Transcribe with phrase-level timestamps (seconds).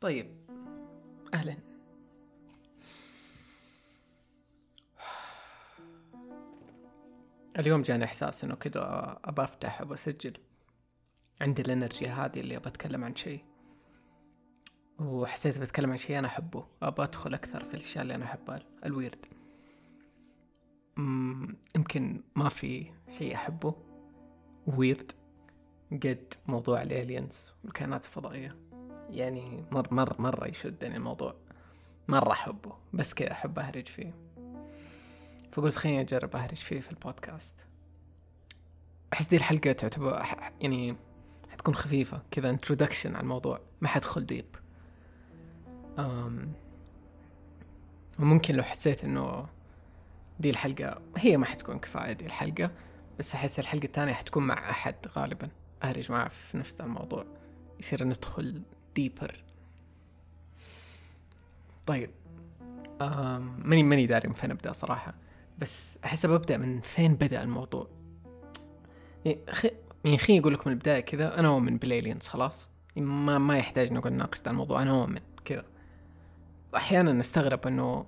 [0.00, 0.26] طيب.
[1.34, 1.56] أهلا.
[7.58, 8.82] اليوم جاني إحساس إنه كده
[9.24, 10.36] أبى أفتح أبى أسجل.
[11.40, 13.44] عندي ال energy هذه اللي أبى أتكلم عن شيء.
[14.98, 16.66] وحسيت بتكلم عن شيء أنا أحبه.
[16.82, 19.26] أبى أدخل أكثر في الأشياء اللي أنا أحبها ال weird
[21.76, 23.74] يمكن ما في شيء أحبه.
[24.66, 25.12] weird.
[25.92, 28.67] قد موضوع ال aliens والكائنات الفضائية
[29.10, 31.34] يعني مر مر مرة يشدني الموضوع.
[32.08, 34.14] مرة أحبه بس كذا أحب أهرج فيه.
[35.52, 37.64] فقلت خليني أجرب أهرج فيه في البودكاست.
[39.12, 40.24] أحس دي الحلقة تعتبر
[40.60, 40.96] يعني
[41.50, 44.56] حتكون خفيفة كذا introduction على الموضوع ما حدخل deep
[45.98, 46.52] um
[48.18, 49.46] وممكن لو حسيت إنه
[50.40, 52.70] دي الحلقة هي ما حتكون كفاية دي الحلقة
[53.18, 55.48] بس أحس الحلقة الثانية حتكون مع أحد غالبا.
[55.82, 57.26] أهرج معه في نفس الموضوع.
[57.80, 58.62] يصير ندخل
[58.98, 59.44] deeper
[61.86, 62.10] طيب
[63.58, 65.14] ماني ماني داري من فين أبدأ صراحة
[65.58, 67.88] بس أحس ببدا من فين بدأ الموضوع؟
[69.24, 69.70] يعني خي
[70.04, 72.68] يعني أقول لكم من البداية كذا أنا أؤمن بال aliens خلاص.
[72.96, 75.64] يعني ما ما يحتاج نقعد نناقش ذا الموضوع أنا أؤمن كذا.
[76.72, 78.06] واحيانا نستغرب إنه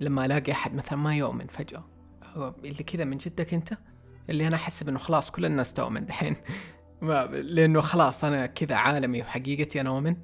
[0.00, 1.84] لما ألاقي أحد مثلا ما يؤمن فجأة
[2.24, 3.78] هو اللي كذا من جدك أنت؟
[4.30, 6.36] اللي أنا احسب إنه خلاص كل الناس تؤمن دحين.
[7.02, 10.16] ما لأنه خلاص أنا كذا عالمي وحقيقتي أنا اؤمن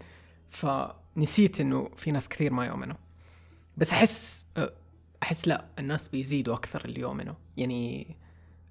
[0.50, 2.96] فنسيت إنه في ناس كثير ما يؤمنوا.
[3.76, 4.46] بس أحس
[5.22, 7.34] أحس لا الناس بيزيدوا أكثر اللي يؤمنوا.
[7.56, 8.16] يعني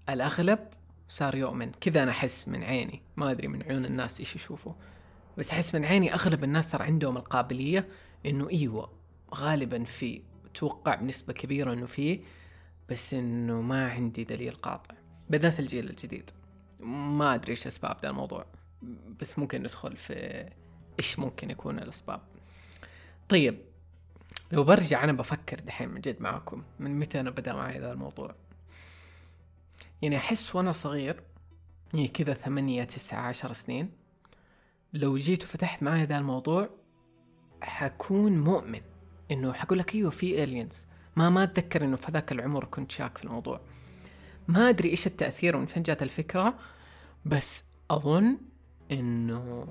[0.09, 0.59] الأغلب
[1.09, 1.71] صار يؤمن.
[1.71, 3.01] كذا أنا أحس من عيني.
[3.17, 4.73] ما أدري من عيون الناس إيش يشوفوا.
[5.37, 7.87] بس أحس من عيني أغلب الناس صار عندهم القابلية
[8.25, 8.91] إنه إيوه
[9.35, 12.19] غالبا في أتوقع بنسبة كبيرة إنه في
[12.89, 14.95] بس إنه ما عندي دليل قاطع.
[15.29, 16.29] بالذات الجيل الجديد.
[16.83, 18.45] ما أدري إيش أسباب ذا الموضوع
[19.19, 20.49] بس ممكن ندخل في
[20.99, 22.21] إيش ممكن يكون الأسباب.
[23.29, 23.57] طيب
[24.51, 28.35] لو برجع أنا بفكر دحين من جد معاكم من متى أنا بدأ معي ذا الموضوع.
[30.01, 31.23] يعني أحس وأنا صغير
[31.93, 33.91] يعني كذا ثمانية تسعة عشر سنين
[34.93, 36.69] لو جيت وفتحت معي ذا الموضوع
[37.61, 38.81] حكون مؤمن
[39.31, 43.17] إنه حقول لك أيوه في الينز ما ما أتذكر إنه في ذاك العمر كنت شاك
[43.17, 43.61] في الموضوع.
[44.47, 46.59] ما أدري إيش التأثير ومن فين جات الفكرة
[47.25, 48.37] بس أظن
[48.91, 49.67] إنه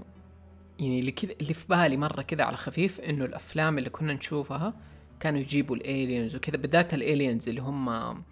[0.79, 4.75] يعني اللي كذا اللي في بالي مرة كذا على خفيف إنه الأفلام اللي كنا نشوفها
[5.21, 8.23] كانوا يجيبوا الالينز وكذا بالذات الالينز اللي هم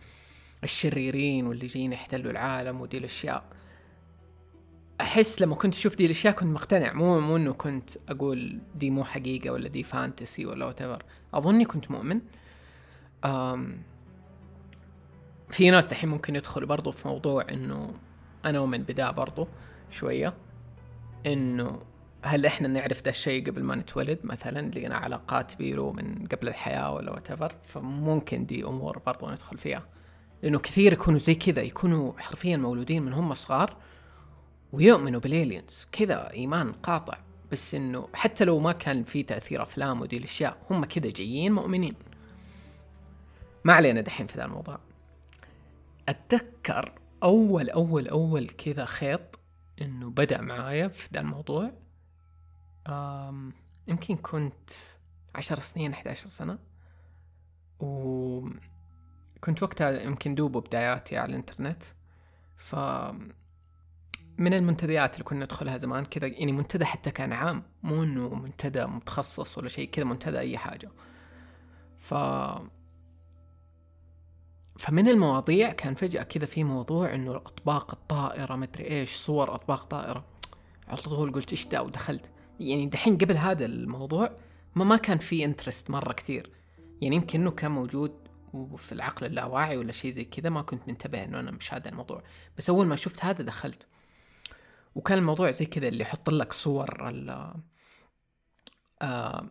[0.65, 3.45] الشريرين واللي جايين يحتلوا العالم ودي الأشياء.
[5.01, 9.05] أحس لما كنت أشوف دي الأشياء كنت مقتنع مو مو إنه كنت أقول دي مو
[9.05, 11.03] حقيقة ولا دي fantasy ولا what
[11.35, 12.21] أظني كنت مؤمن.
[15.51, 17.95] في ناس دحين ممكن يدخل برضو في موضوع إنه
[18.45, 19.49] أنا اؤمن بدا برضو
[19.91, 20.35] شوية
[21.27, 21.83] إنه
[22.23, 26.95] هل إحنا نعرف ده الشيء قبل ما نتولد؟ مثلا لقينا علاقات بيرو من قبل الحياة
[26.95, 27.29] ولا what
[27.67, 29.83] فممكن دي أمور برضو ندخل فيها.
[30.43, 33.77] لأنه كثير يكونوا زي كذا يكونوا حرفيا مولودين من هم صغار
[34.73, 37.19] ويؤمنوا بالالينز كذا إيمان قاطع
[37.53, 41.95] بس إنه حتى لو ما كان في تأثير أفلام ودي الأشياء هم كذا جايين مؤمنين.
[43.65, 44.79] ما علينا دحين في ذا الموضوع.
[46.09, 49.39] أتذكر أول أول أول كذا خيط
[49.83, 51.73] إنه بدأ معايا في ذا الموضوع
[52.87, 53.53] أم
[53.89, 54.71] يمكن كنت
[55.35, 56.59] عشر سنين 11 سنة.
[57.81, 61.83] وكنت وقتها يمكن دوبه بداياتي على الإنترنت.
[62.57, 62.77] ف
[64.39, 68.87] من المنتديات اللي كنا ندخلها زمان كذا يعني منتدى حتى كان عام مو إنه منتدى
[68.87, 70.91] متخصص ولا شيء كذا منتدى أي حاجة.
[71.99, 72.15] ف
[74.81, 80.25] فمن المواضيع كان فجأة كذا في موضوع إنه اطباق الطائرة مدري إيش صور أطباق طائرة.
[80.89, 82.31] على طول قلت إيش ده؟ ودخلت.
[82.61, 84.37] يعني دحين قبل هذا الموضوع
[84.75, 86.51] ما ما كان في انترست مرة كثير.
[87.01, 91.25] يعني يمكن إنه كان موجود وفي العقل اللاواعي ولا شيء زي كذا ما كنت منتبه
[91.25, 92.23] إنه أنا مش هذا الموضوع.
[92.59, 93.87] بس أول ما شفت هذا دخلت.
[94.95, 97.55] وكان الموضوع زي كذا اللي يحط لك صور ال
[99.03, 99.47] آه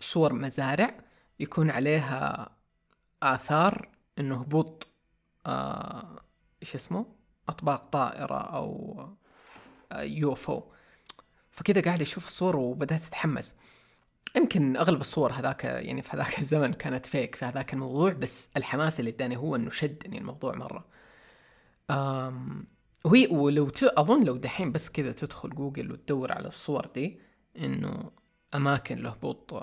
[0.00, 1.00] صور مزارع
[1.40, 2.50] يكون عليها
[3.22, 4.88] آثار إنه هبوط
[5.46, 6.20] آه
[6.62, 7.06] إيش اسمه؟
[7.48, 9.00] أطباق طائرة أو
[9.92, 10.62] آه يوفو.
[11.50, 13.54] فكذا قاعد أشوف الصور وبدأت اتحمس
[14.36, 19.00] يمكن أغلب الصور هذاك يعني في هذاك الزمن كانت فيك في هذاك الموضوع بس الحماس
[19.00, 20.84] اللي اداني هو إنه شدني الموضوع مرة.
[21.90, 22.66] أم
[23.04, 23.70] وهي ولو.
[23.82, 27.18] أظن لو دحين بس كذا تدخل جوجل وتدور على الصور دي
[27.56, 28.10] إنه
[28.54, 29.54] أماكن لهبوط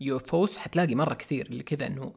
[0.00, 2.14] يوفوس حتلاقي مرة كثير اللي كذا إنه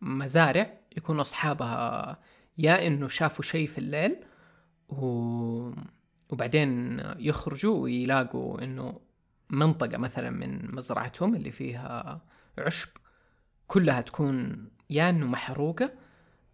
[0.00, 2.18] مزارع يكون أصحابها
[2.58, 4.16] يا إنه شافوا شيء في الليل
[4.88, 5.06] و...
[6.30, 9.00] وبعدين يخرجوا ويلاقوا إنه
[9.50, 12.20] منطقة مثلا من مزرعتهم اللي فيها
[12.58, 12.88] عشب
[13.66, 15.92] كلها تكون يا إنه محروقة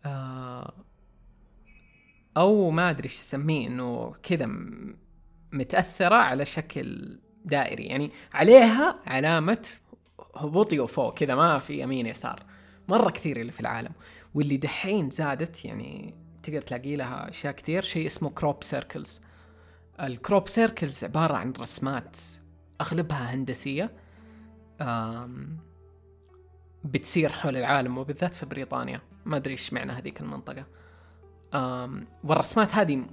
[0.05, 0.73] آه،
[2.37, 4.51] أو ما أدري إيش اسميه إنه كذا
[5.53, 9.69] متأثرة على شكل دائري يعني عليها علامة
[10.37, 12.43] هبوط وفوق كذا ما في يمين يسار.
[12.89, 13.93] مرة كثير اللي في العالم
[14.35, 19.21] واللي دحين زادت يعني تقدر تلاقي لها أشياء كثير شيء اسمه crop circles
[20.01, 22.17] ال crop circles عبارة عن رسمات
[22.81, 23.91] أغلبها هندسية
[26.85, 29.01] بتصير حول العالم وبالذات في بريطانيا.
[29.25, 30.67] ما أدري إيش معنى هذيك المنطقة.
[32.25, 33.07] والرسمات هذه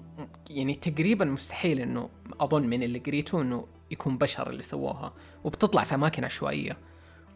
[0.49, 5.13] يعني تقريبا مستحيل إنه أظن من اللي قريته إنه يكون بشر اللي سووها
[5.43, 6.77] وبتطلع في أماكن عشوائية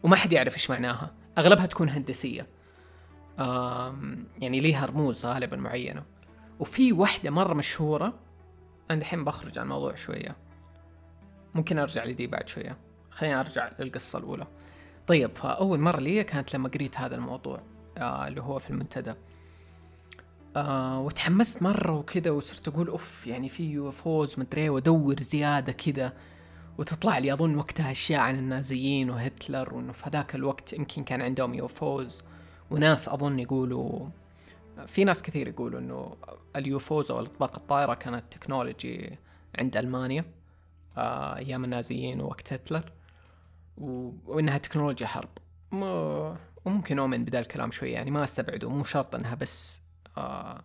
[0.02, 1.14] وما حد يعرف إيش معناها.
[1.38, 2.46] أغلبها تكون هندسية.
[4.38, 6.02] يعني ليها رموز غالبا معينة.
[6.60, 8.14] وفي واحدة مرة مشهورة
[8.90, 10.36] أنا الحين بخرج عن الموضوع شوية.
[11.54, 12.78] ممكن أرجع لدي بعد شوية.
[13.10, 14.46] خليني أرجع للقصة الأولى.
[15.06, 17.62] طيب فأول مرة لي كانت لما قريت هذا الموضوع
[17.98, 19.14] آه اللي هو في المنتدى.
[20.56, 26.12] آه وتحمست مرة وكذا وصرت أقول أوف يعني في أوز مدري وأدور زيادة كذا.
[26.78, 31.54] وتطلع لي أظن وقتها أشياء عن النازيين وهتلر وإنه في هذاك الوقت يمكن كان عندهم
[31.54, 32.22] UFOs
[32.70, 34.06] وناس أظن يقولوا
[34.86, 36.16] في ناس كثير يقولوا إنه
[36.56, 39.18] ال UFOs أو الأطباق الطائرة كانت technology
[39.58, 40.24] عند ألمانيا
[40.96, 42.92] آه أيام النازيين ووقت هتلر
[44.26, 45.28] وإنها تكنولوجيا حرب.
[45.72, 49.80] وممكن أؤمن بدا الكلام شوي يعني ما أستبعده مو شرط إنها بس
[50.16, 50.64] آه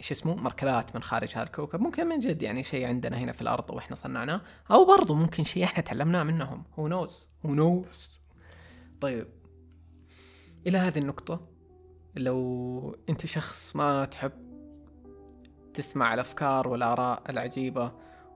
[0.00, 1.80] إيش اسمه مركبات من خارج هذا الكوكب.
[1.80, 4.40] ممكن من جد يعني شيء عندنا هنا في الأرض وإحنا صنعناه.
[4.70, 6.64] أو برضو ممكن شيء إحنا تعلمناه منهم.
[6.78, 8.20] هو نوز هو نوز
[9.00, 9.26] طيب.
[10.66, 11.40] إلى هذه النقطة
[12.16, 14.32] لو أنت شخص ما تحب
[15.74, 17.92] تسمع الأفكار والآراء العجيبة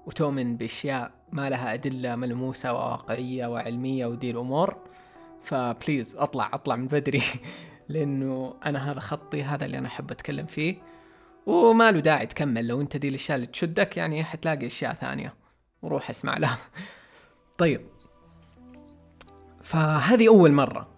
[0.07, 4.77] وتؤمن بأشياء ما لها أدلة ملموسة وواقعية وعلمية ودي الأمور
[5.43, 7.23] فبليز أطلع أطلع من بدري.
[7.89, 10.77] لأنه أنا هذا خطي هذا اللي أنا أحب أتكلم فيه.
[11.47, 12.67] وما له داعي تكمل.
[12.67, 15.35] لو أنت دي الأشياء اللي تشدك يعني حتلاقي أشياء ثانية.
[15.83, 16.59] وروح اسمع لها.
[17.59, 17.81] طيب.
[19.63, 20.89] فهذه أول مرة.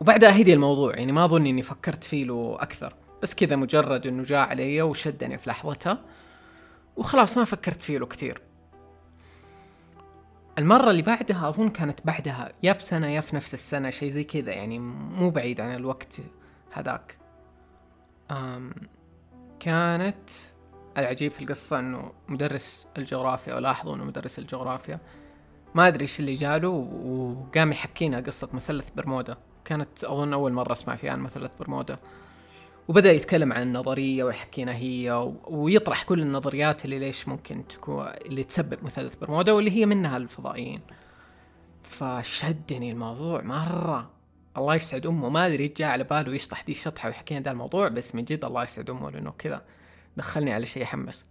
[0.00, 0.96] وبعدها هدي الموضوع.
[0.96, 2.94] يعني ما أظن إني فكرت فيه له أكثر.
[3.22, 6.04] بس كذا مجرد إنه جاء علي وشدني في لحظتها.
[6.96, 8.49] وخلاص ما فكرت فيه له كثير.
[10.60, 14.52] المرة اللي بعدها أظن كانت بعدها يا بسنة يا في نفس السنة شيء زي كذا
[14.52, 16.20] يعني مو بعيد عن الوقت
[16.72, 17.18] هذاك.
[18.30, 18.72] أم
[19.60, 20.30] كانت
[20.98, 25.00] العجيب في القصة إنه مدرس الجغرافيا ولاحظوا إنه مدرس الجغرافيا
[25.74, 29.36] ما أدري إيش اللي جاله وقام يحكينا قصة مثلث برمودا.
[29.64, 31.98] كانت أظن أول مرة أسمع فيها عن مثلث برمودا.
[32.90, 38.84] وبدأ يتكلم عن النظرية ويحكينا هي ويطرح كل النظريات اللي ليش ممكن تكون اللي تسبب
[38.84, 40.80] مثلث برمودا واللي هي منها الفضائيين.
[41.82, 44.10] فشدني الموضوع مرة.
[44.56, 45.28] الله يسعد أمه.
[45.28, 48.62] ما أدري جاء على باله يشطح دي الشطحة ويحكي لنا الموضوع بس من جد الله
[48.62, 49.62] يسعد أمه لأنه كذا
[50.16, 51.24] دخلني على شيء يحمس.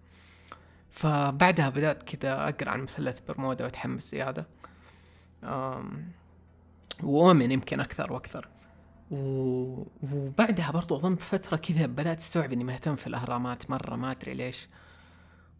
[0.90, 4.48] فبعدها بدأت كذا أقرأ عن مثلث برمودا وأتحمس زيادة.
[7.04, 8.48] وأؤمن يمكن أكثر وأكثر.
[9.12, 9.84] و...
[10.14, 14.68] وبعدها برضو أظن بفترة كذا بدأت أستوعب إني مهتم في الأهرامات مرة ما أدري ليش.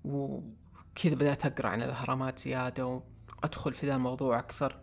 [0.06, 3.02] وكذا بدأت أقرأ عن الأهرامات زيادة
[3.44, 4.78] وأدخل في ذا الموضوع أكثر.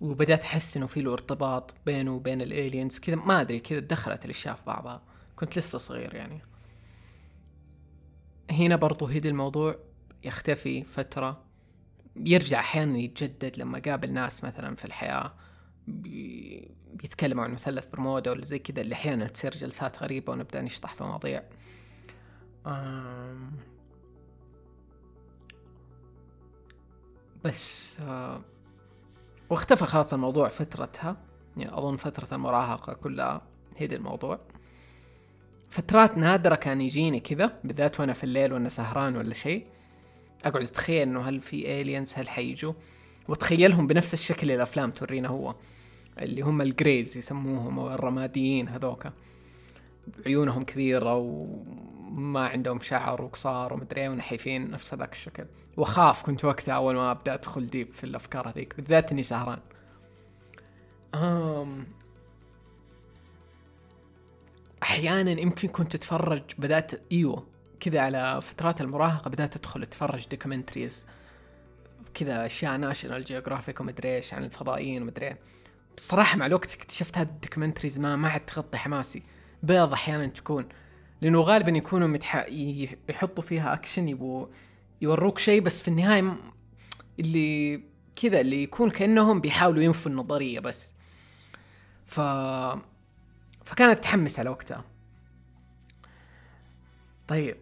[0.00, 4.54] وبدأت أحس إنه في له ارتباط بينه وبين الإيلينز كذا ما أدري كذا دخلت الأشياء
[4.54, 5.02] في بعضها.
[5.36, 6.40] كنت لسه صغير يعني.
[8.50, 9.76] هنا برضو هدي الموضوع
[10.24, 11.42] يختفي فترة.
[12.16, 15.34] يرجع أحيانا يتجدد لما قابل ناس مثلا في الحياة.
[16.96, 21.04] بيتكلموا عن مثلث برمودا ولا زي كذا اللي أحيانا تصير جلسات غريبة ونبدأ نشطح في
[21.04, 21.42] مواضيع.
[27.44, 28.40] بس آه،
[29.50, 31.16] واختفى خلاص الموضوع فترتها.
[31.56, 33.42] يعني أظن فترة المراهقة كلها
[33.76, 34.40] هيدا الموضوع.
[35.70, 39.66] فترات نادرة كان يجيني كذا بالذات وأنا في الليل وأنا سهران ولا شيء.
[40.44, 42.72] أقعد أتخيل إنه هل في aliens هل حيجوا؟
[43.28, 45.54] وتخيلهم بنفس الشكل اللي الأفلام تورينا هو.
[46.18, 49.12] اللي هم ال greys يسموهم أو الرماديين هذوكا
[50.26, 55.46] عيونهم كبيرة وما عندهم شعر وقصار ومدري إيه ونحيفين نفس هذاك الشكل.
[55.76, 59.58] وأخاف كنت وقتها أول ما أبدأ أدخل deep في الأفكار هذيك بالذات إني سهران.
[61.14, 61.86] أم
[64.82, 67.46] أحيانا يمكن كنت أتفرج بدأت إيوه
[67.80, 71.06] كذا على فترات المراهقة بدأت أدخل أتفرج documentaries
[72.14, 75.38] كذا أشياء National Geographic ومدري إيش عن الفضائيين ومدري إيه.
[75.96, 79.22] بصراحة مع الوقت اكتشفت هذه ال documentaries ما ما عاد تغطي حماسي.
[79.62, 80.68] بيض أحيانا تكون.
[81.20, 82.46] لأنه غالبا يكونوا متح...
[83.08, 84.46] يحطوا فيها اكشن يبوا
[85.02, 86.36] يوروك شيء بس في النهاية
[87.20, 87.82] اللي
[88.16, 90.94] كذا اللي يكون كأنهم بيحاولوا ينفوا النظرية بس.
[92.06, 92.20] ف
[93.64, 94.84] فكانت تحمس على وقتها.
[97.28, 97.56] طيب.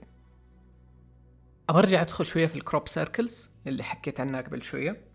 [1.69, 5.14] أبى أرجع أدخل شوية في ال crop circles اللي حكيت عنها قبل شوية.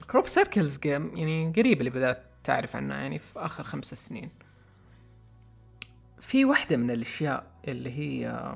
[0.00, 4.30] ال crop circles يعني قريب اللي بدأت تعرف عنها يعني في آخر خمس سنين.
[6.20, 8.54] في واحدة من الأشياء اللي هي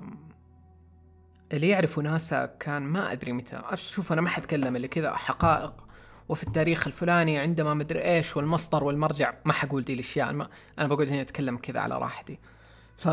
[1.53, 3.63] اللي يعرفوا ناسا كان ما أدري متى.
[3.75, 5.85] شوف أنا ما حتكلم اللي كذا حقائق.
[6.29, 10.33] وفي التاريخ الفلاني عندما مدري إيش والمصدر والمرجع ما حقول دي الأشياء.
[10.33, 12.39] ما أنا بقول هنا أتكلم كذا على راحتي.
[12.99, 13.09] ف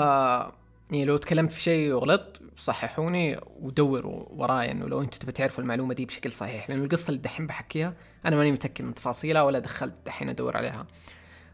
[0.92, 5.94] يعني لو تكلمت في شيء وغلطت صححوني ودوروا وراي إنه لو أنتم تبي تعرفوا المعلومة
[5.94, 7.94] دي بشكل صحيح لأنه القصة اللي دحين بحكيها
[8.26, 10.88] أنا ماني متأكد من تفاصيلها ولا دخلت دحين أدور عليها.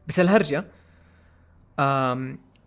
[0.07, 0.65] بس الهرجة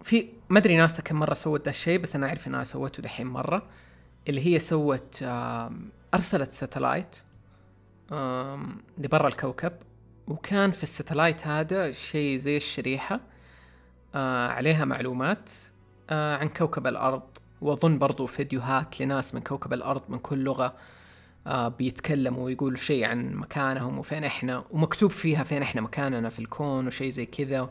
[0.02, 3.26] في ما أدري ناسا كم مرة سوت ذا الشيء بس أنا أعرف إنها سوته دحين
[3.26, 3.66] مرة
[4.28, 5.18] اللي هي سوت
[6.14, 7.16] أرسلت satellite
[8.98, 9.72] لبرا الكوكب
[10.28, 13.20] وكان في ال satellite هذا شيء زي الشريحة
[14.14, 15.50] آه عليها معلومات.
[16.10, 17.22] عن كوكب الأرض.
[17.60, 20.74] وأظن برضو فيديوهات لناس من كوكب الأرض من كل لغة
[21.46, 26.86] آه بيتكلموا ويقولوا شيء عن مكانهم وفين إحنا ومكتوب فيها فين إحنا مكاننا في الكون
[26.86, 27.70] وشيء زي كذا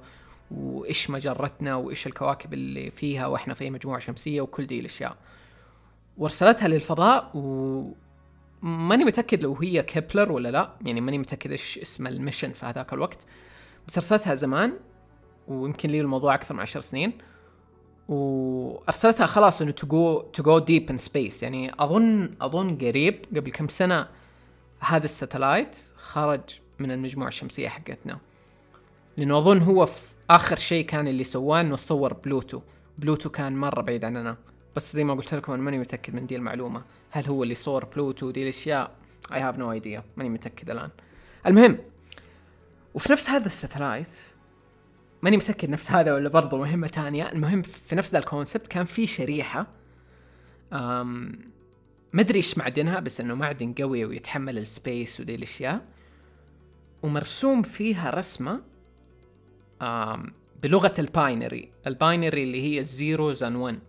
[0.51, 5.17] وإيش مجرتنا وإيش الكواكب اللي فيها وإحنا في مجموعة شمسية وكل دي الأشياء.
[6.17, 7.83] وارسلتها للفضاء و
[8.61, 12.65] ماني متأكد لو هي Kepler ولا لا يعني ماني متأكد إيش اسم ال mission في
[12.65, 13.25] هذاك الوقت
[13.87, 14.73] بس ارسلتها زمان
[15.47, 17.13] ويمكن لي الموضوع أكثر من عشر سنين.
[18.07, 23.51] وأرسلتها خلاص إنه to go to go deep in space يعني أظن أظن قريب قبل
[23.51, 24.07] كم سنة
[24.79, 26.41] هذا ال satellite خرج
[26.79, 28.19] من المجموعة الشمسية حقتنا.
[29.17, 32.61] لأنه أظن هو في آخر شيء كان اللي سواه إنه صور بلوتو
[32.97, 34.37] بلوتو كان مرة بعيد عننا.
[34.75, 36.81] بس زي ما قلت لكم أنا ماني متأكد من دي المعلومة.
[37.11, 38.91] هل هو اللي صور بلوتو دي الأشياء
[39.33, 40.89] I have no idea ماني متأكد الآن.
[41.47, 41.77] المهم
[42.93, 44.07] وفي نفس هذا ال satellite
[45.23, 47.31] ماني متاكد نفس هذا ولا برضه مهمة تانية.
[47.31, 49.67] المهم في نفس ذا ال concept كان في شريحة
[50.73, 51.39] أم
[52.13, 55.85] ما أدري إيش معدنها بس إنه معدن قوي ويتحمل ال space ودي الأشياء.
[57.03, 58.61] ومرسوم فيها رسمة
[59.81, 61.71] أم بلغة ال binary.
[61.87, 63.79] ال binary اللي هي ال zeros and 1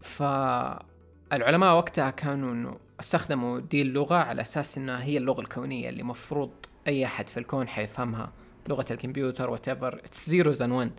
[0.00, 6.50] فالعلماء وقتها كانوا إنه استخدموا دي اللغة على أساس إنها هي اللغة الكونية اللي مفروض
[6.86, 8.32] أي أحد في الكون حيفهمها.
[8.68, 10.90] لغة الكمبيوتر whatever it's zeros and 1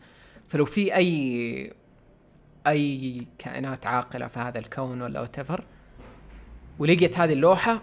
[0.47, 1.73] فلو في أي
[2.67, 5.63] أي كائنات عاقلة في هذا الكون ولا whatever
[6.79, 7.81] ولقيت هذه اللوحة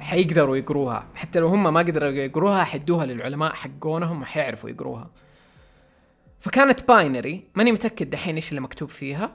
[0.00, 1.06] حيقدروا يقروها.
[1.14, 5.10] حتى لو هم ما قدروا يقروها حيدوها للعلماء حقونهم وحيعرفوا يقروها.
[6.40, 9.32] فكانت binary ماني متأكد دحين إيش اللي مكتوب فيها.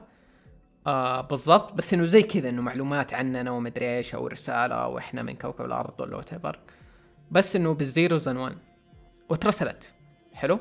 [0.86, 1.72] آه بالضبط.
[1.72, 6.00] بس إنه زي كذا إنه معلومات عننا ومدري إيش أو رسالة وإحنا من كوكب الأرض
[6.00, 6.30] ولا what
[7.30, 8.56] بس إنه بال zeros and 1
[9.28, 9.92] واترسلت.
[10.34, 10.60] حلو؟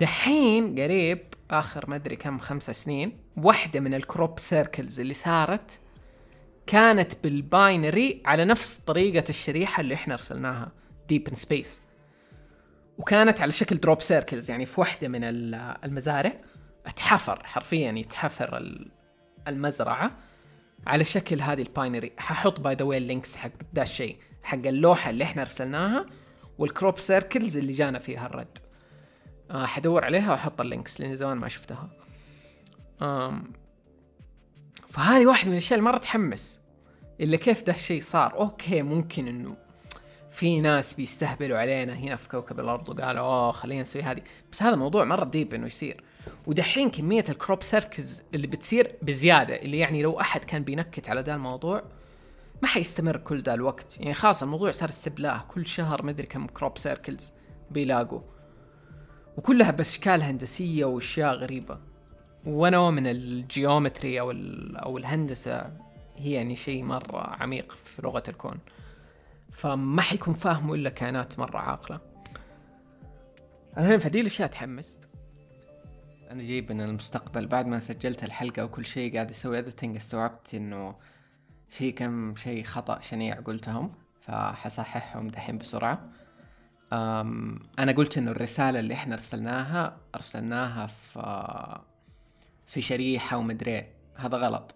[0.00, 1.18] دحين قريب
[1.50, 5.80] آخر ما أدري كم خمسة سنين واحدة من ال crop circles اللي صارت
[6.66, 10.72] كانت بال binary على نفس طريقة الشريحة اللي إحنا ارسلناها
[11.08, 11.82] deep in space
[12.98, 15.20] وكانت على شكل crop circles يعني في واحدة من
[15.84, 16.40] المزارع
[16.86, 18.78] اتحفر حرفيا يتحفر
[19.48, 20.10] المزرعة
[20.86, 22.12] على شكل هذه ال binary.
[22.18, 26.06] ححط by the way ال links حق ذا الشيء حق اللوحة اللي إحنا ارسلناها
[26.58, 28.58] وال crop circles اللي جانا فيها الرد.
[29.50, 31.88] آه حدور عليها وأحط ال links لأني زمان ما شفتها.
[33.02, 33.52] آم
[34.88, 36.60] فهذه واحدة من الأشياء اللي مرة تحمس.
[37.20, 38.34] إنه كيف ده الشيء صار.
[38.38, 39.56] okay ممكن إنه
[40.30, 44.22] في ناس بيستهبلوا علينا هنا في كوكب الأرض وقالوا oh خلينا نسوي هذه.
[44.52, 46.04] بس هذا موضوع مرة deep إنه يصير.
[46.46, 51.20] ودحين كمية ال crop circles اللي بتصير بزيادة اللي يعني لو أحد كان بينكت على
[51.20, 51.82] ذا الموضوع
[52.62, 54.00] ما حيستمر كل ذا الوقت.
[54.00, 57.32] يعني خلاص الموضوع صار استهبال كل شهر مدري كم crop circles
[57.70, 58.20] بيلاقوا.
[59.36, 61.78] وكلها بأشكال هندسية وأشياء غريبة.
[62.46, 64.30] ونوع من ال geometry أو
[64.76, 65.72] أو الهندسة
[66.16, 68.58] هي يعني شيء مرة عميق في لغة الكون.
[69.50, 72.00] فما حيكون فاهمه إلا كائنات مرة عاقلة.
[73.78, 74.98] المهم فدي الاشياء تحمس
[76.30, 80.94] أنا جاي من المستقبل بعد ما سجلت الحلقة وكل شيء قاعد أسوي editing استوعبت إنه
[81.68, 86.08] في كم شيء خطأ شنيع قلتهم فحصححهم دحين بسرعة.
[86.92, 91.80] أم أنا قلت إنه الرسالة اللي إحنا أرسلناها أرسلناها في
[92.66, 94.74] في شريحة ومدري هذا غلط.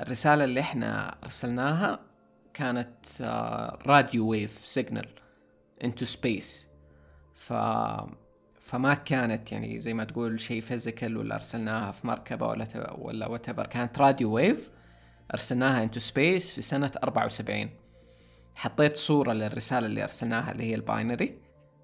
[0.00, 2.00] الرسالة اللي إحنا أرسلناها
[2.54, 3.22] كانت
[3.86, 5.08] radio wave signal
[5.84, 6.66] into space
[7.34, 7.52] ف
[8.60, 13.50] فما كانت يعني زي ما تقول شيء physical ولا أرسلناها في مركبة ولا ولا what
[13.50, 14.70] كانت radio wave.
[15.34, 17.70] أرسلناها into space في سنة 74
[18.54, 21.38] حطيت صورة للرسالة اللي أرسلناها اللي هي ال binary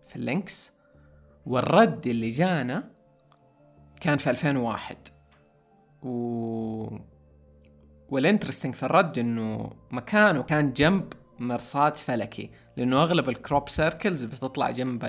[0.09, 0.73] في ال links.
[1.47, 2.91] والرد اللي جانا
[4.01, 4.97] كان في 2001
[6.03, 6.99] و
[8.09, 14.25] وال interesting في الرد إنه مكانه كان جنب مرصاد فلكي لأنه أغلب ال crop circles
[14.25, 15.05] بتطلع جنب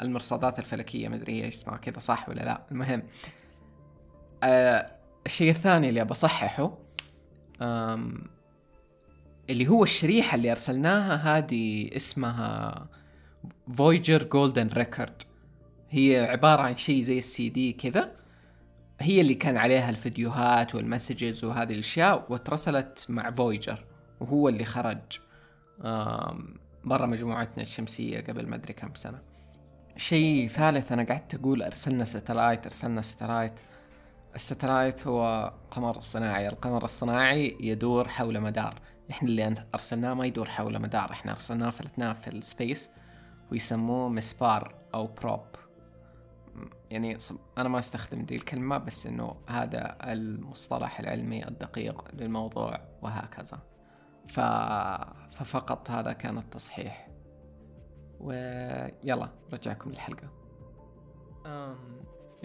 [0.00, 1.08] المرصادات الفلكية.
[1.08, 2.62] مدري هي اسمها كذا صح ولا لا.
[2.70, 3.02] المهم
[4.42, 4.93] آه
[5.26, 6.78] الشيء الثاني اللي بصححه
[9.50, 12.88] اللي هو الشريحة اللي أرسلناها هذه اسمها
[13.76, 15.22] Voyager Golden Record
[15.90, 18.12] هي عبارة عن شيء زي السي دي كذا.
[19.00, 23.84] هي اللي كان عليها الفيديوهات وال messages وهذه الأشياء واترسلت مع Voyager
[24.20, 24.98] وهو اللي خرج
[26.84, 29.22] برا مجموعتنا الشمسية قبل ما أدري كم سنة.
[29.96, 33.52] شيء ثالث أنا قعدت أقول أرسلنا satellite أرسلنا satellite
[34.34, 38.80] ال satellite هو قمر صناعي القمر الصناعي يدور حول مدار.
[39.10, 42.90] إحنا اللي أرسلناه ما يدور حول مدار إحنا أرسلناه فلتناه في ال space
[43.52, 45.46] ويسموه مسبار أو probe
[46.90, 47.18] يعني
[47.58, 53.58] أنا ما أستخدم دي الكلمة بس إنه هذا المصطلح العلمي الدقيق للموضوع وهكذا.
[54.28, 54.40] ف...
[55.36, 57.08] ففقط هذا كان التصحيح.
[58.20, 60.28] ويلا رجعكم للحلقة.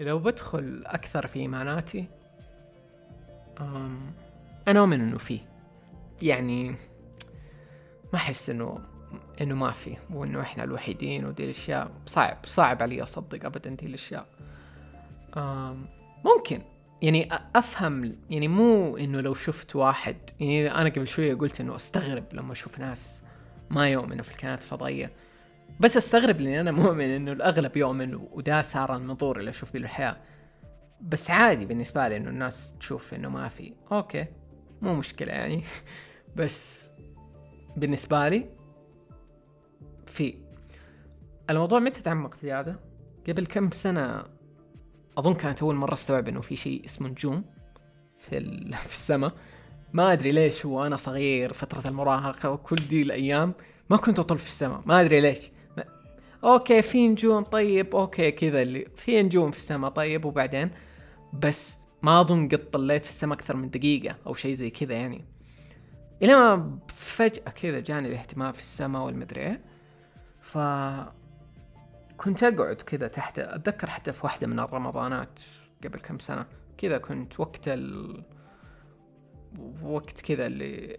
[0.04, 2.06] لو بدخل أكثر في إيماناتي.
[4.68, 5.40] أنا أؤمن إنه فيه
[6.22, 6.70] يعني
[8.12, 8.78] ما أحس إنه
[9.40, 14.26] إنه ما في وإنه إحنا الوحيدين ودي الأشياء صعب صعب علي أصدق أبدا دي الأشياء.
[16.24, 16.62] ممكن
[17.02, 22.24] يعني أفهم يعني مو إنه لو شفت واحد يعني أنا قبل شوية قلت إنه أستغرب
[22.32, 23.24] لما أشوف ناس
[23.70, 25.12] ما يؤمنوا في الكائنات الفضائية
[25.80, 30.16] بس أستغرب لاني أنا مؤمن إنه الأغلب يؤمن وده صار المنظور اللي أشوف به الحياة.
[31.00, 33.72] بس عادي بالنسبة لي إنه الناس تشوف إنه ما في.
[33.92, 34.26] أوكي
[34.82, 35.64] مو مشكلة يعني.
[36.36, 36.90] بس
[37.76, 38.48] بالنسبة لي
[40.06, 40.34] في.
[41.50, 42.80] الموضوع متى تعمق زيادة؟
[43.28, 44.24] قبل كم سنة؟
[45.18, 47.44] أظن كانت أول مرة أستوعب إنه في شيء اسمه نجوم
[48.18, 48.40] في.
[48.88, 49.32] في السماء.
[49.92, 53.54] ما أدري ليش وأنا صغير فترة المراهقة وكل دي الأيام
[53.90, 54.82] ما كنت أطل في السماء.
[54.86, 55.50] ما أدري ليش.
[56.44, 60.70] okay في نجوم طيب okay كذا اللي في نجوم في السماء طيب وبعدين؟
[61.32, 65.24] بس ما أظن قد طليت في السماء أكثر من دقيقة أو شيء زي كذا يعني.
[66.22, 69.60] إلى ما فجأة كذا جاني الاهتمام في السماء والمدري إيه.
[70.40, 70.58] ف
[72.16, 75.40] كنت أقعد كذا تحت أتذكر حتى في واحدة من الرمضانات
[75.84, 76.46] قبل كم سنة
[76.78, 78.22] كذا كنت وقت ال
[79.82, 80.98] وقت كذا اللي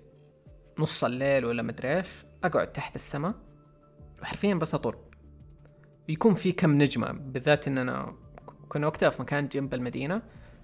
[0.79, 2.07] نص الليل ولا مدري إيش
[2.43, 3.33] أقعد تحت السماء
[4.21, 4.97] وحرفيا بس أطر.
[6.11, 8.13] يكون في كم نجمة بالذات إن أنا
[8.69, 10.21] كنا وقتها في مكان جنب المدينة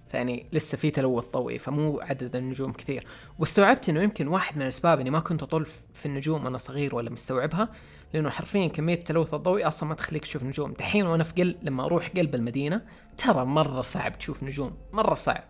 [0.08, 3.08] فيعني لسه في تلوث ضوئي فمو عدد النجوم كثير.
[3.40, 7.10] واستوعبت إنه يمكن واحد من الأسباب إني ما كنت اطل في النجوم وأنا صغير ولا
[7.10, 7.70] مستوعبها
[8.14, 10.74] لأنه حرفيا كمية التلوث الضوئي أصلا ما تخليك تشوف نجوم.
[10.74, 12.82] دحين وأنا في قلب لما أروح قلب المدينة
[13.18, 15.44] ترى مرة صعب تشوف نجوم مرة صعب.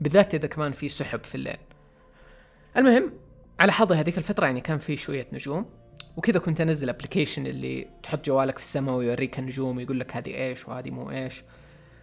[0.00, 1.58] بالذات إذا كمان في سحب في الليل.
[2.76, 3.12] المهم
[3.60, 5.66] على حظي هذيك الفترة يعني كان في شوية نجوم.
[6.16, 10.68] وكذا كنت أنزل ابلكيشن اللي تحط جوالك في السماء ويوريك النجوم ويقول لك هذه إيش
[10.68, 11.44] وهذه مو إيش.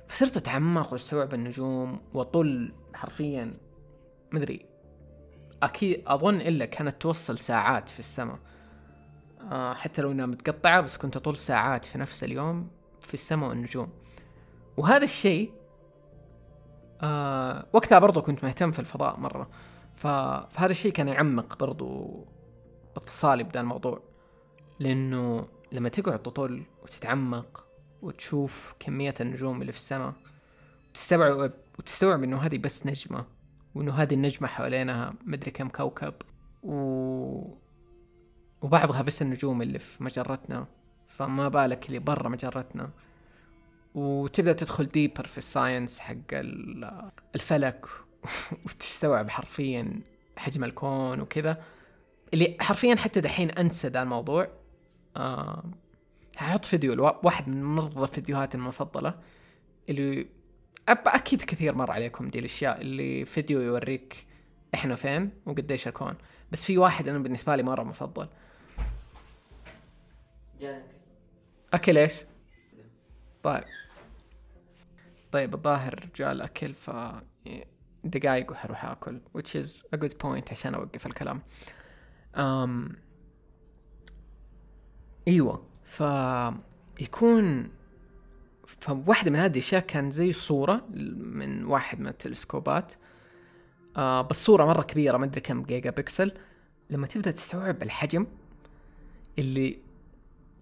[0.08, 3.54] فصرت أتعمق وأستوعب النجوم واطل حرفيا.
[4.32, 4.66] مدري
[5.64, 8.40] أكيد أظن إلا كانت توصل ساعات في السماء.
[9.52, 12.70] آه حتى لو إنها متقطعة بس كنت أطول ساعات في نفس اليوم
[13.02, 13.90] في السماء والنجوم.
[14.78, 15.52] وهذا الشيء
[17.02, 19.50] آه وقتها برضو كنت مهتم في الفضاء مرة.
[19.96, 22.26] فهذا الشيء كان يعمق برضو
[22.98, 24.02] اتصالي بدا الموضوع.
[24.80, 27.66] لأنه لما تقعد تطل وتتعمق
[28.02, 30.14] وتشوف كمية النجوم اللي في السماء
[30.92, 33.26] وتستوعب وتستوعب إنه هذه بس نجمة
[33.76, 36.14] وإنه هذه النجمة حوالينها مدري كم كوكب
[36.64, 37.62] و
[38.62, 40.68] وبعضها بس النجوم اللي في مجرتنا.
[41.08, 42.90] فما بالك اللي برا مجرتنا.
[43.96, 46.16] وتبدأ تدخل deeper في ال science حق
[47.36, 47.86] الفلك
[48.66, 50.02] وتستوعب حرفيا
[50.38, 51.64] حجم الكون وكذا.
[52.34, 54.48] اللي حرفيا حتى دحين أنسى ذا الموضوع.
[55.18, 55.64] آه
[56.38, 59.20] هحط فيديو واحد من مرة فيديوهاتي المفضلة
[59.90, 60.28] اللي
[60.90, 64.26] أب أكيد كثير مر عليكم دي الأشياء اللي فيديو يوريك
[64.74, 66.16] إحنا فين وقديش الكون.
[66.52, 68.28] بس في واحد أنا بالنسبة لي مرة مفضل.
[71.74, 72.14] أكل إيش؟
[73.44, 73.64] طيب.
[75.32, 76.92] طيب الظاهر جاء الأكل ف
[78.04, 81.42] دقايق وحروح آكل which is a good point عشان أوقف الكلام.
[82.38, 82.96] Um,
[85.28, 87.70] أيوة فيكون
[88.82, 90.86] فواحدة من هذه الأشياء كان زي صورة
[91.18, 92.94] من واحد من التلسكوبات.
[93.98, 96.32] آه بس صورة مرة كبيرة ما أدري كم جيجا بكسل.
[96.90, 98.28] لما تبدأ تستوعب الحجم
[99.40, 99.80] اللي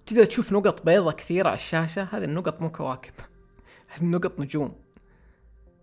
[0.05, 3.13] تبدأ تشوف نقط بيضة كثيرة على الشاشة هذه النقط مو كواكب.
[3.93, 4.75] هذه النقط نجوم.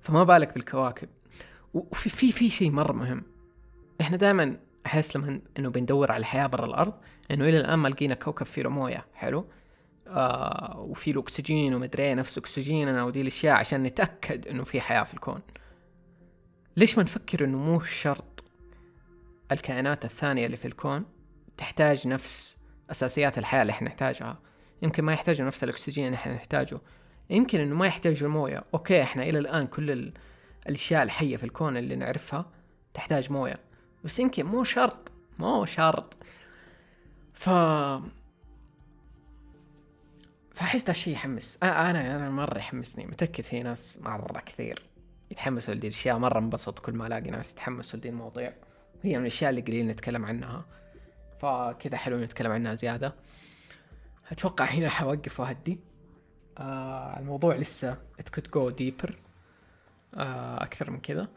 [0.01, 1.09] فما بالك بالكواكب.
[1.75, 3.23] وفي في في شيء مرة مهم.
[4.01, 6.95] إحنا دائما أحس لما إنه بندور على الحياة برا الأرض
[7.31, 9.47] إنه إلى الآن ما لقينا كوكب فيه موية حلو؟
[10.09, 15.03] آه وفي له أكسجين ومدري إيه، نفس اكسجيننا ودي الأشياء عشان نتأكد إنه في حياة
[15.03, 15.41] في الكون.
[16.77, 18.45] ليش ما نفكر إنه مو شرط
[19.53, 21.05] الكائنات الثانية اللي في الكون
[21.57, 22.57] تحتاج نفس
[22.91, 24.39] أساسيات الحياة اللي إحنا نحتاجها؟
[24.83, 26.81] يمكن ما يحتاجوا نفس الأكسجين اللي إحنا نحتاجه.
[27.31, 30.13] يمكن إنه ما يحتاجوا المويه أوكي إحنا إلى الآن كل
[30.67, 32.51] الأشياء الحية في الكون اللي نعرفها
[32.95, 33.66] تحتاج موية.
[34.07, 36.17] بس يمكن مو شرط مو شرط.
[37.33, 37.49] ف
[40.53, 41.59] فأحس ذا الشيء يحمس.
[41.63, 43.07] أنا أنا مرة يحمسني.
[43.07, 44.83] متأكد في ناس مرة كثير
[45.31, 48.55] يتحمسوا لدي الاشياء مرة انبسط كل ما ألاقي ناس يتحمسوا لدي المواضيع.
[49.03, 50.65] هي من الأشياء اللي قليل نتكلم عنها.
[51.39, 53.15] فكذا حلو نتكلم عنها زيادة.
[54.31, 55.81] أتوقع هنا حوقف وأهدي.
[56.59, 59.13] آه الموضوع لسه it could go deeper.
[60.15, 61.29] آه أكثر من كذا.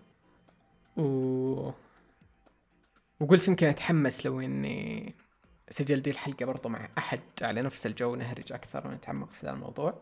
[0.97, 1.71] و
[3.19, 5.15] وقلت يمكن اتحمس لو إني
[5.69, 10.01] سجل دي الحلقة برضو مع أحد على نفس الجو نهرج أكثر ونتعمق في ذا الموضوع.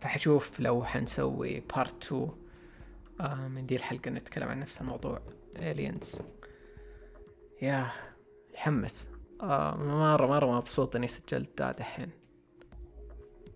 [0.00, 5.22] فحشوف لو حنسوي part 2 من دي الحلقة نتكلم عن نفس الموضوع.
[5.56, 6.22] Aliens.
[7.62, 7.90] يا
[8.54, 9.08] يحمس
[9.42, 12.10] مرة مرة مبسوط إني سجلت دا دحين.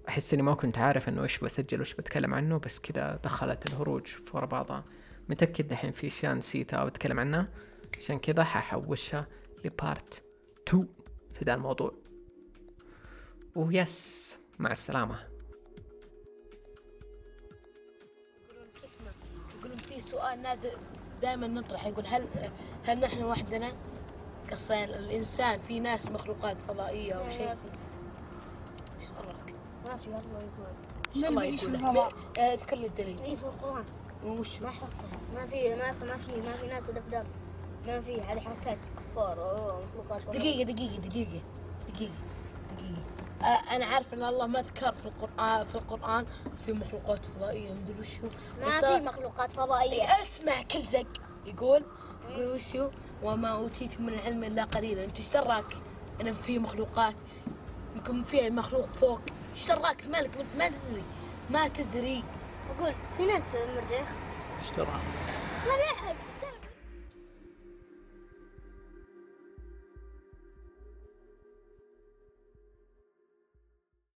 [0.09, 4.17] أحس إني ما كنت عارف إنه إيش بسجل وإيش بتكلم عنه بس كذا دخلت الهروج
[4.35, 4.85] ورا بعضها.
[5.29, 7.49] متأكد دحين في أشياء نسيتها بتكلم عنها؟
[7.99, 9.27] عشان كذا ححوشها
[9.65, 10.23] لبارت
[10.69, 10.89] 2
[11.33, 11.93] في ذا الموضوع.
[13.55, 15.29] ويس مع السلامة.
[19.59, 20.79] يقولون في سؤال نادر
[21.23, 21.87] دائما نطرح.
[21.87, 22.29] يقول هل
[22.85, 23.73] هل نحن وحدنا؟
[24.53, 30.75] قصين الإنسان في ناس مخلوقات فضائية أو شيء؟ إيش صار لك؟ ما في الله يقول.
[31.17, 33.21] ان شاء الله يقول؟ لك إذكر لي الدليل.
[33.21, 33.85] اي في القرآن.
[34.25, 37.27] وش ما حفظتها ما في ما ما في ما في ناس ودبدب
[37.87, 39.37] ما في هذه حركات كفار
[39.89, 41.41] مخلوقات دقيقة دقيقة دقيقة
[41.89, 42.13] دقيقة
[42.77, 42.99] دقيقة.
[43.43, 46.27] آه أنا عارف إن الله ما ذكر في القرآن في القرآن
[46.67, 48.29] في مخلوقات فضائية مدري وش هو
[48.61, 50.23] ما في مخلوقات فضائية.
[50.23, 51.07] اسمع كل زق.
[51.47, 51.83] يقول
[52.31, 52.91] يقول وش هو
[53.23, 55.05] وما أوتيتم من العلم إلا قليلا.
[55.05, 55.77] أنت إيش دراك
[56.21, 57.15] إن في مخلوقات.
[57.97, 59.21] يمكن في مخلوق فوق.
[59.55, 61.03] إيش دراك مالك ما تدري.
[61.51, 62.25] ما تدري.
[62.71, 64.05] أقول في ناس في
[65.93, 66.17] أحد